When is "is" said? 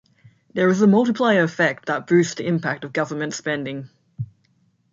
0.69-0.81